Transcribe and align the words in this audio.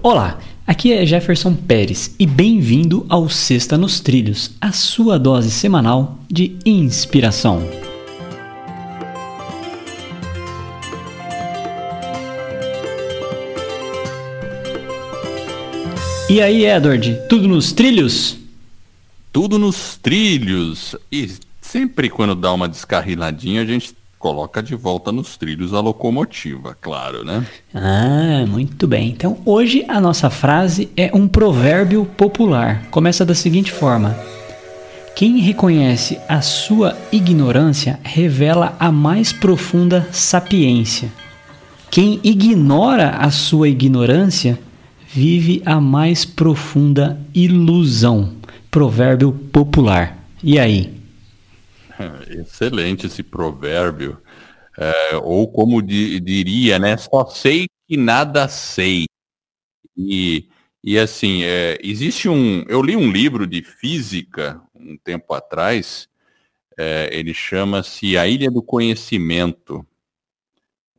Olá, 0.00 0.38
aqui 0.64 0.92
é 0.92 1.04
Jefferson 1.04 1.52
Pérez 1.54 2.14
e 2.20 2.24
bem-vindo 2.24 3.04
ao 3.08 3.28
Sexta 3.28 3.76
nos 3.76 3.98
Trilhos, 3.98 4.52
a 4.60 4.70
sua 4.70 5.18
dose 5.18 5.50
semanal 5.50 6.20
de 6.30 6.56
inspiração. 6.64 7.68
E 16.30 16.40
aí, 16.40 16.64
Edward, 16.64 17.18
tudo 17.28 17.48
nos 17.48 17.72
trilhos? 17.72 18.38
Tudo 19.32 19.58
nos 19.58 19.96
trilhos. 19.96 20.94
E 21.10 21.28
sempre 21.60 22.08
quando 22.08 22.36
dá 22.36 22.52
uma 22.52 22.68
descarriladinha, 22.68 23.62
a 23.62 23.66
gente 23.66 23.96
coloca 24.18 24.62
de 24.62 24.74
volta 24.74 25.12
nos 25.12 25.36
trilhos 25.36 25.72
a 25.72 25.80
locomotiva, 25.80 26.76
claro, 26.80 27.24
né? 27.24 27.46
Ah, 27.72 28.44
muito 28.46 28.86
bem. 28.86 29.10
Então 29.10 29.38
hoje 29.44 29.84
a 29.88 30.00
nossa 30.00 30.28
frase 30.28 30.90
é 30.96 31.10
um 31.14 31.28
provérbio 31.28 32.04
popular. 32.04 32.86
Começa 32.90 33.24
da 33.24 33.34
seguinte 33.34 33.70
forma: 33.70 34.16
Quem 35.14 35.38
reconhece 35.38 36.18
a 36.28 36.40
sua 36.40 36.96
ignorância 37.12 38.00
revela 38.02 38.76
a 38.78 38.90
mais 38.90 39.32
profunda 39.32 40.08
sapiência. 40.10 41.10
Quem 41.90 42.20
ignora 42.22 43.10
a 43.10 43.30
sua 43.30 43.68
ignorância 43.68 44.58
vive 45.10 45.62
a 45.64 45.80
mais 45.80 46.24
profunda 46.24 47.18
ilusão. 47.34 48.34
Provérbio 48.70 49.32
popular. 49.32 50.18
E 50.42 50.58
aí? 50.58 50.97
Excelente 52.28 53.06
esse 53.06 53.22
provérbio. 53.22 54.20
É, 54.76 55.16
ou 55.16 55.50
como 55.50 55.82
di, 55.82 56.20
diria, 56.20 56.78
né? 56.78 56.96
Só 56.96 57.26
sei 57.26 57.66
que 57.88 57.96
nada 57.96 58.48
sei. 58.48 59.06
E, 59.96 60.48
e 60.82 60.98
assim, 60.98 61.42
é, 61.44 61.78
existe 61.82 62.28
um. 62.28 62.62
Eu 62.68 62.82
li 62.82 62.96
um 62.96 63.10
livro 63.10 63.46
de 63.46 63.62
física 63.62 64.60
um 64.74 64.96
tempo 64.96 65.34
atrás. 65.34 66.08
É, 66.78 67.10
ele 67.12 67.34
chama-se 67.34 68.16
A 68.16 68.26
Ilha 68.28 68.50
do 68.50 68.62
Conhecimento. 68.62 69.84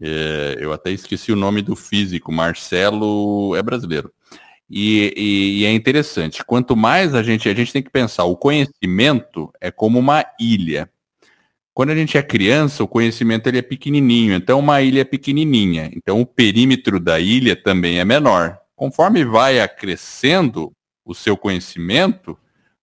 É, 0.00 0.56
eu 0.60 0.72
até 0.72 0.90
esqueci 0.90 1.32
o 1.32 1.36
nome 1.36 1.62
do 1.62 1.76
físico, 1.76 2.32
Marcelo 2.32 3.54
é 3.56 3.62
brasileiro. 3.62 4.12
E, 4.68 5.12
e, 5.16 5.62
e, 5.62 5.64
é 5.64 5.72
interessante. 5.72 6.44
Quanto 6.44 6.76
mais 6.76 7.14
a 7.14 7.22
gente, 7.22 7.48
a 7.48 7.54
gente 7.54 7.72
tem 7.72 7.82
que 7.82 7.90
pensar, 7.90 8.24
o 8.24 8.36
conhecimento 8.36 9.52
é 9.60 9.70
como 9.70 9.98
uma 9.98 10.24
ilha. 10.40 10.90
Quando 11.76 11.90
a 11.90 11.94
gente 11.94 12.16
é 12.16 12.22
criança, 12.22 12.82
o 12.82 12.88
conhecimento 12.88 13.46
ele 13.48 13.58
é 13.58 13.62
pequenininho. 13.62 14.32
Então, 14.34 14.60
uma 14.60 14.80
ilha 14.80 15.02
é 15.02 15.04
pequenininha. 15.04 15.90
Então, 15.94 16.22
o 16.22 16.24
perímetro 16.24 16.98
da 16.98 17.20
ilha 17.20 17.54
também 17.54 18.00
é 18.00 18.04
menor. 18.04 18.58
Conforme 18.74 19.26
vai 19.26 19.60
acrescendo 19.60 20.72
o 21.04 21.14
seu 21.14 21.36
conhecimento, 21.36 22.34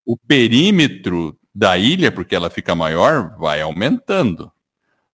o 0.06 0.16
perímetro 0.16 1.36
da 1.56 1.76
ilha, 1.76 2.12
porque 2.12 2.36
ela 2.36 2.52
fica 2.52 2.76
maior, 2.76 3.36
vai 3.40 3.62
aumentando. 3.62 4.52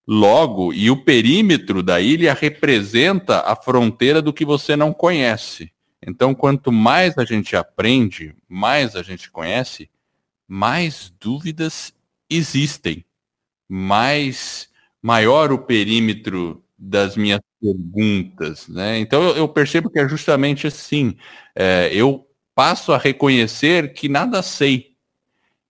Logo, 0.05 0.73
e 0.73 0.91
o 0.91 1.01
perímetro 1.05 1.81
da 1.81 2.01
ilha 2.01 2.33
representa 2.33 3.43
a 3.45 3.55
fronteira 3.55 4.21
do 4.21 4.33
que 4.33 4.43
você 4.43 4.75
não 4.75 4.91
conhece. 4.91 5.71
Então, 6.05 6.35
quanto 6.35 6.69
mais 6.69 7.17
a 7.17 7.23
gente 7.23 7.55
aprende, 7.55 8.35
mais 8.45 8.97
a 8.97 9.01
gente 9.01 9.31
conhece, 9.31 9.89
mais 10.45 11.13
dúvidas 11.17 11.93
existem, 12.29 13.05
mais 13.69 14.67
maior 15.01 15.51
o 15.51 15.59
perímetro 15.59 16.63
das 16.77 17.15
minhas 17.15 17.39
perguntas, 17.61 18.67
né? 18.67 18.99
Então 18.99 19.21
eu, 19.35 19.47
percebo 19.47 19.89
que 19.89 19.99
é 19.99 20.07
justamente 20.07 20.65
assim. 20.65 21.15
É, 21.55 21.89
eu 21.93 22.25
passo 22.55 22.91
a 22.91 22.97
reconhecer 22.97 23.93
que 23.93 24.09
nada 24.09 24.41
sei 24.41 24.93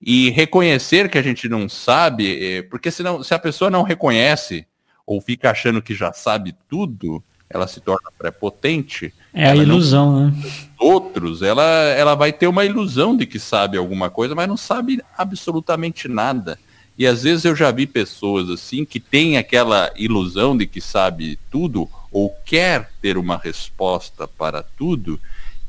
e 0.02 0.30
reconhecer 0.30 1.10
que 1.10 1.18
a 1.18 1.22
gente 1.22 1.50
não 1.50 1.68
sabe, 1.68 2.58
é, 2.58 2.62
porque 2.62 2.90
senão, 2.90 3.22
se 3.22 3.34
a 3.34 3.40
pessoa 3.40 3.70
não 3.70 3.84
reconhece 3.84 4.66
ou 5.06 5.20
fica 5.20 5.52
achando 5.52 5.82
que 5.82 5.94
já 5.94 6.14
sabe 6.14 6.56
tudo, 6.70 7.22
ela 7.50 7.68
se 7.68 7.82
torna 7.82 8.12
prepotente. 8.18 9.12
É 9.34 9.50
a 9.50 9.56
ilusão, 9.56 10.12
não... 10.12 10.28
né? 10.28 10.44
Outros, 10.78 11.42
ela, 11.42 11.64
ela 11.64 12.16
vai 12.16 12.32
ter 12.32 12.48
uma 12.48 12.64
ilusão 12.64 13.18
de 13.18 13.26
que 13.26 13.40
sabe 13.40 13.78
alguma 13.78 14.10
coisa, 14.10 14.36
mas 14.36 14.48
não 14.48 14.56
sabe 14.56 15.02
absolutamente 15.18 16.08
nada. 16.08 16.60
E 17.00 17.08
às 17.08 17.24
vezes 17.24 17.46
eu 17.46 17.56
já 17.56 17.72
vi 17.72 17.88
pessoas 17.88 18.50
assim 18.50 18.84
que 18.84 19.00
têm 19.00 19.38
aquela 19.38 19.90
ilusão 19.96 20.58
de 20.58 20.68
que 20.68 20.82
sabe 20.82 21.40
tudo 21.50 21.90
ou 22.12 22.30
quer 22.46 22.92
ter 23.02 23.18
uma 23.18 23.38
resposta 23.38 24.28
para 24.28 24.62
tudo 24.62 25.18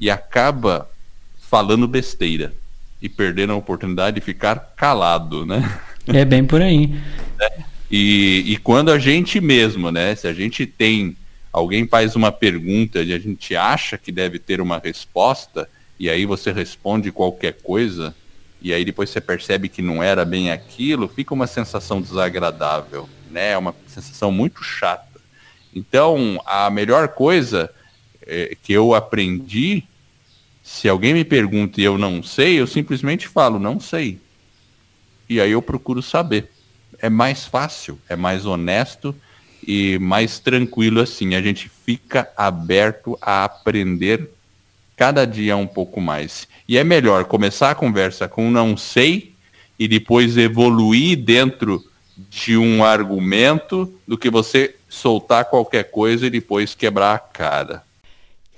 e 0.01 0.11
acaba 0.11 0.91
falando 1.39 1.87
besteira 1.87 2.53
e 3.01 3.09
perdendo 3.09 3.53
a 3.53 3.57
oportunidade 3.57 4.17
de 4.17 4.21
ficar 4.21 4.75
calado, 4.77 5.47
né? 5.47 5.81
É 6.09 6.25
bem 6.25 6.45
por 6.45 6.61
aí. 6.61 6.99
É. 7.41 7.61
E, 7.89 8.43
e 8.47 8.57
quando 8.57 8.91
a 8.91 8.99
gente 8.99 9.41
mesmo, 9.41 9.93
né? 9.93 10.15
Se 10.17 10.27
a 10.27 10.33
gente 10.33 10.67
tem 10.67 11.15
alguém 11.53 11.87
faz 11.87 12.17
uma 12.17 12.33
pergunta 12.33 13.03
e 13.03 13.13
a 13.13 13.19
gente 13.19 13.55
acha 13.55 13.97
que 13.99 14.11
deve 14.11 14.39
ter 14.39 14.61
uma 14.61 14.79
resposta, 14.79 15.69
e 15.99 16.09
aí 16.09 16.25
você 16.25 16.51
responde 16.51 17.13
qualquer 17.13 17.59
coisa, 17.63 18.15
e 18.61 18.73
aí 18.73 18.85
depois 18.85 19.11
você 19.11 19.21
percebe 19.21 19.69
que 19.69 19.81
não 19.81 20.03
era 20.03 20.25
bem 20.25 20.51
aquilo, 20.51 21.09
fica 21.09 21.33
uma 21.33 21.47
sensação 21.47 22.01
desagradável, 22.01 23.09
né? 23.31 23.53
É 23.53 23.59
uma 23.59 23.75
sensação 23.87 24.31
muito 24.31 24.63
chata. 24.63 25.21
Então, 25.75 26.43
a 26.45 26.69
melhor 26.69 27.09
coisa 27.09 27.71
é, 28.27 28.57
que 28.63 28.73
eu 28.73 28.95
aprendi, 28.95 29.85
se 30.63 30.89
alguém 30.89 31.15
me 31.15 31.25
pergunta 31.25 31.81
e 31.81 31.85
eu 31.85 31.97
não 31.97 32.23
sei, 32.23 32.61
eu 32.61 32.67
simplesmente 32.67 33.27
falo, 33.27 33.59
não 33.59 33.81
sei. 33.81 34.21
E 35.29 35.41
aí 35.41 35.53
eu 35.53 35.63
procuro 35.63 36.03
saber. 36.03 36.51
É 36.99 37.09
mais 37.09 37.47
fácil, 37.47 37.99
é 38.09 38.17
mais 38.17 38.45
honesto 38.45 39.15
e 39.67 39.99
mais 39.99 40.39
tranquilo 40.39 41.01
assim. 41.01 41.35
A 41.35 41.41
gente 41.41 41.69
fica 41.69 42.31
aberto 42.37 43.17
a 43.23 43.45
aprender 43.45 44.29
cada 45.01 45.25
dia 45.25 45.57
um 45.57 45.67
pouco 45.67 45.99
mais. 45.99 46.47
E 46.69 46.77
é 46.77 46.85
melhor 46.85 47.25
começar 47.25 47.71
a 47.71 47.75
conversa 47.75 48.29
com 48.29 48.51
não 48.51 48.77
sei 48.77 49.33
e 49.79 49.89
depois 49.89 50.37
evoluir 50.37 51.17
dentro 51.17 51.83
de 52.29 52.55
um 52.59 52.85
argumento 52.85 53.91
do 54.07 54.19
que 54.19 54.29
você 54.29 54.77
soltar 54.91 55.47
qualquer 55.47 55.85
coisa 55.91 56.27
e 56.27 56.31
depois 56.31 56.75
quebrar 56.75 57.15
a 57.15 57.19
cara. 57.19 57.83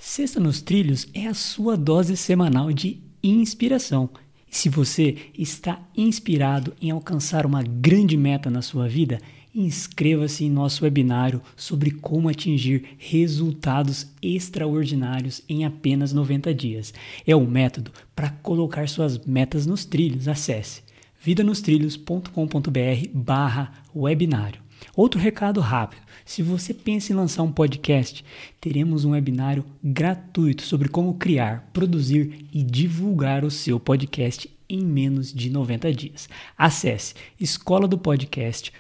Sexta 0.01 0.41
nos 0.41 0.61
Trilhos 0.61 1.07
é 1.15 1.29
a 1.29 1.35
sua 1.35 1.77
dose 1.77 2.17
semanal 2.17 2.73
de 2.73 2.99
inspiração. 3.23 4.11
E 4.51 4.57
se 4.57 4.69
você 4.69 5.17
está 5.39 5.79
inspirado 5.97 6.75
em 6.83 6.91
alcançar 6.91 7.47
uma 7.47 7.63
grande 7.63 8.17
meta 8.17 8.51
na 8.51 8.63
sua 8.63 8.89
vida, 8.89 9.21
Inscreva-se 9.55 10.45
em 10.45 10.51
nosso 10.51 10.85
webinário 10.85 11.43
sobre 11.55 11.91
como 11.91 12.29
atingir 12.31 12.97
resultados 12.97 14.07
extraordinários 14.23 15.43
em 15.47 15.67
apenas 15.67 16.13
90 16.13 16.55
dias. 16.55 16.95
É 17.27 17.37
um 17.37 17.47
método 17.47 17.93
para 18.17 18.31
colocar 18.31 18.89
suas 18.89 19.19
metas 19.27 19.67
nos 19.67 19.85
trilhos. 19.85 20.27
Acesse 20.27 20.83
vidanostrilhos.com.br 21.21 23.09
barra 23.13 23.73
webinário. 23.95 24.63
Outro 24.97 25.21
recado 25.21 25.61
rápido. 25.61 26.03
Se 26.25 26.43
você 26.43 26.73
pensa 26.73 27.13
em 27.13 27.17
lançar 27.17 27.43
um 27.43 27.53
podcast, 27.53 28.25
teremos 28.61 29.05
um 29.05 29.11
webinário 29.11 29.65
gratuito 29.83 30.63
sobre 30.63 30.89
como 30.89 31.15
criar, 31.15 31.69
produzir 31.73 32.47
e 32.53 32.63
divulgar 32.63 33.45
o 33.45 33.51
seu 33.51 33.79
podcast 33.79 34.49
em 34.69 34.83
menos 34.83 35.33
de 35.33 35.51
90 35.51 35.93
dias. 35.93 36.29
Acesse 36.57 37.15
escola 37.39 37.87
do 37.87 37.99
podcast 37.99 38.73